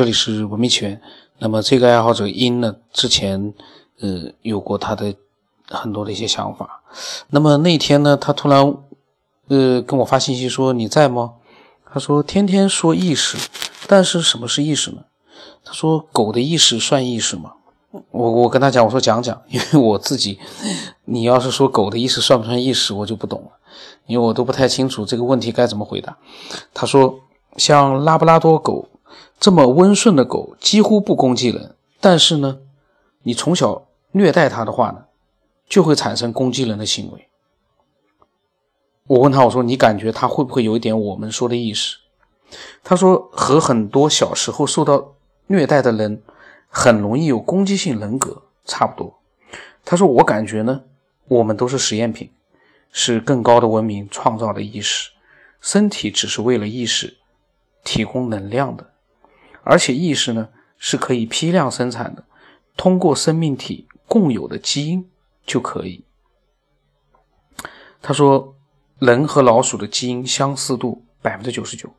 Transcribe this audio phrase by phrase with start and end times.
[0.00, 0.98] 这里是文明起源。
[1.40, 3.52] 那么这个爱好者因呢，之前
[4.00, 5.14] 呃有过他的
[5.68, 6.82] 很多的一些想法。
[7.28, 8.74] 那么那天呢，他突然
[9.48, 11.32] 呃跟我发信息说：“你在吗？”
[11.92, 13.36] 他说：“天天说意识，
[13.86, 15.02] 但是什么是意识呢？”
[15.62, 17.52] 他说：“狗的意识算意识吗？”
[18.10, 20.38] 我我跟他讲，我说讲讲， 因为我自己，
[21.04, 23.50] 你要是说狗的意识算不算意识，我就不懂了，
[24.06, 26.16] 因为我都不太清楚这个问题该怎么回答。
[26.72, 27.20] 他说
[27.58, 28.88] ：“像拉布拉多狗。”
[29.38, 32.58] 这么温顺的狗几乎不攻击人，但是呢，
[33.22, 35.04] 你从小虐待它的话呢，
[35.68, 37.28] 就会产生攻击人的行为。
[39.06, 41.96] 我问他，我说你感觉它会不会有一点我们说的意识？
[42.82, 45.14] 他说和很多小时候受到
[45.46, 46.22] 虐待的人
[46.68, 49.18] 很容易有攻击性人格差不多。
[49.84, 50.82] 他说我感觉呢，
[51.28, 52.30] 我们都是实验品，
[52.92, 55.10] 是更高的文明创造的意识，
[55.60, 57.16] 身体只是为了意识
[57.82, 58.90] 提供能量的。
[59.62, 62.24] 而且意识呢是可以批量生产的，
[62.76, 65.08] 通过生命体共有的基因
[65.46, 66.04] 就可以。
[68.02, 68.56] 他说，
[68.98, 71.92] 人和老鼠的基因相似度百分之九十九，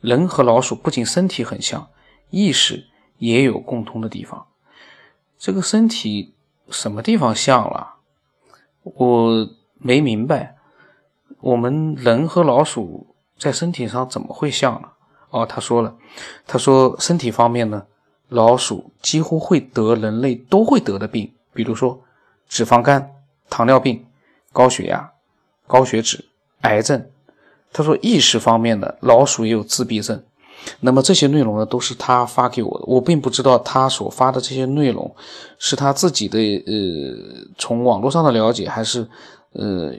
[0.00, 1.88] 人和老鼠不仅身体很像，
[2.30, 2.86] 意识
[3.18, 4.46] 也有共通的地方。
[5.36, 6.34] 这个身体
[6.70, 7.96] 什么地方像了？
[8.82, 10.56] 我没明白。
[11.40, 14.92] 我们人和老鼠在身体上怎么会像呢？
[15.34, 15.92] 哦，他说了，
[16.46, 17.82] 他说身体方面呢，
[18.28, 22.00] 老鼠几乎会得人类都会得的病，比如说
[22.48, 23.10] 脂肪肝、
[23.50, 24.06] 糖尿病、
[24.52, 25.10] 高血压、
[25.66, 26.24] 高血脂、
[26.60, 27.04] 癌症。
[27.72, 30.22] 他说意识方面的老鼠也有自闭症。
[30.78, 35.12] 那么这些内容呢，都是他发给我的，我并不知道他所发的这些内容
[35.58, 39.04] 是他自己的呃从网络上的了解，还是
[39.54, 39.92] 呃。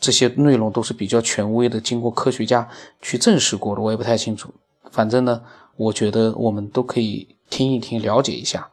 [0.00, 2.68] 这些内容都是比较权威的，经过科学家
[3.00, 4.52] 去证实过的，我也不太清楚。
[4.90, 5.42] 反正呢，
[5.76, 8.68] 我觉得我们都可以听一听，了解一下。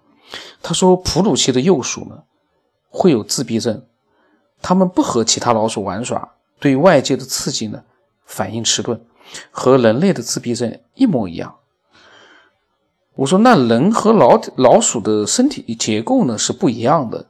[0.62, 2.24] 他说，哺乳期的幼鼠呢
[2.90, 3.84] 会有自闭症，
[4.62, 7.84] 他们不和其他老鼠玩耍，对外界的刺激呢
[8.26, 9.02] 反应迟钝，
[9.50, 11.56] 和人类的自闭症一模一样。
[13.16, 17.28] 我说，那人和老老鼠的身体结构呢是不一样的。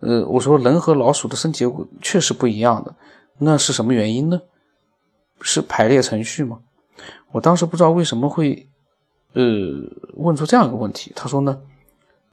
[0.00, 1.64] 呃，我说人和老鼠的身体
[2.00, 2.94] 确实不一样的，
[3.38, 4.40] 那是什么原因呢？
[5.42, 6.60] 是排列程序吗？
[7.32, 8.68] 我当时不知道为什么会，
[9.32, 9.42] 呃，
[10.14, 11.12] 问出这样一个问题。
[11.14, 11.60] 他说呢，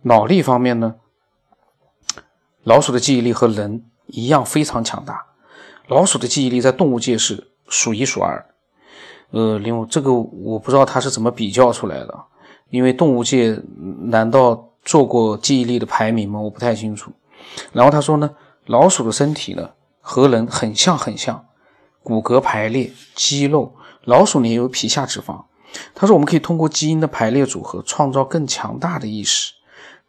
[0.01, 0.95] 脑力方面呢，
[2.63, 5.25] 老鼠的记忆力和人一样非常强大，
[5.87, 8.45] 老鼠的记忆力在动物界是数一数二。
[9.31, 12.17] 呃，另外这个我不知道他是怎么比较出来的，
[12.69, 13.61] 因为动物界
[14.03, 16.39] 难道做过记忆力的排名吗？
[16.39, 17.11] 我不太清楚。
[17.71, 21.45] 然后他说呢，老鼠的身体呢和人很像很像，
[22.03, 25.43] 骨骼排列、肌肉，老鼠呢也有皮下脂肪。
[25.93, 29.53] 他说我们可以通过基因的排列组合创造更强大的意识，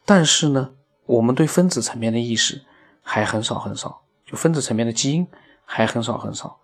[0.05, 0.71] 但是呢，
[1.05, 2.63] 我们对分子层面的意识
[3.01, 5.27] 还很少很少，就分子层面的基因
[5.65, 6.57] 还很少很少。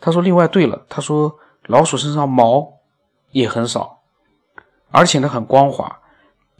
[0.00, 1.36] 他说另外对了，他说
[1.66, 2.74] 老鼠身上毛
[3.32, 3.98] 也很少，
[4.90, 6.00] 而且呢很光滑，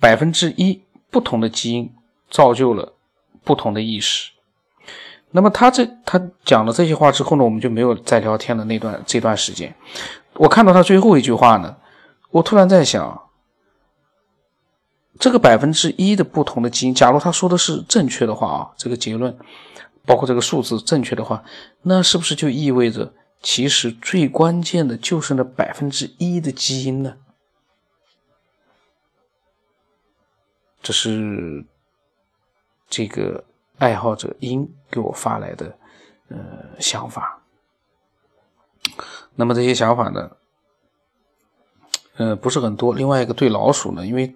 [0.01, 1.95] 百分之一不同的基因
[2.29, 2.95] 造就了。
[3.49, 4.31] 不同的意识，
[5.31, 8.63] 那么他这他讲了这些话之后呢，我们就没有再聊天了。
[8.67, 9.75] 那段这段时间，
[10.35, 11.75] 我看到他最后一句话呢，
[12.31, 13.31] 我突然在想，
[15.19, 19.35] 这个百分之一的不同的基因，假如他说的是正确的话啊，这个结论
[20.05, 21.43] 包括这个数字正确的话，
[21.81, 27.17] 那是不是就意味着其实最关键的就是那百分之一的基因呢？
[30.83, 31.65] 这是。
[32.89, 33.45] 这个
[33.79, 35.79] 爱好者英给我发来的
[36.29, 36.37] 呃
[36.81, 37.41] 想法，
[39.35, 40.31] 那么这些想法呢，
[42.17, 42.95] 呃不是很多。
[42.95, 44.35] 另外一个对老鼠呢，因为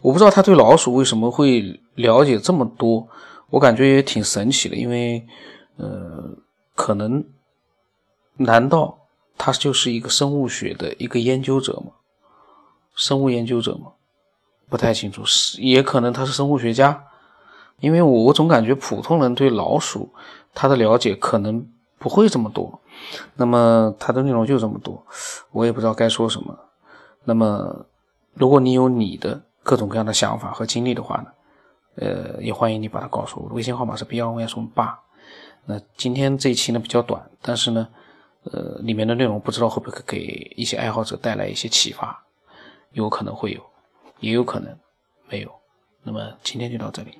[0.00, 3.06] 我不知道他对老鼠为什么会了解这么多，
[3.48, 4.76] 我感觉也挺神奇的。
[4.76, 5.26] 因为
[5.76, 6.30] 呃，
[6.74, 7.24] 可能
[8.36, 8.98] 难道
[9.36, 11.92] 他就是一个生物学的一个研究者吗？
[12.94, 13.92] 生物研究者吗？
[14.68, 17.06] 不太清楚，是也可能他是生物学家。
[17.80, 20.12] 因为我我总感觉普通人对老鼠
[20.54, 21.66] 他的了解可能
[21.98, 22.80] 不会这么多，
[23.34, 25.04] 那么它的内容就这么多，
[25.50, 26.58] 我也不知道该说什么。
[27.24, 27.86] 那么
[28.32, 31.26] 如果你有你的各种各样的想法和经历的话呢，
[31.96, 33.54] 呃，也欢迎你把它告诉我。
[33.54, 34.98] 微信号码是 B 幺五幺送八。
[35.66, 37.86] 那今天这一期呢比较短，但是呢，
[38.44, 42.24] 呃，里面的内容不知道会不会给一些爱好者带来一些启发，
[42.92, 43.60] 有可能会有，
[44.20, 44.74] 也有可能
[45.28, 45.50] 没有。
[46.02, 47.18] 那么今天就到这里。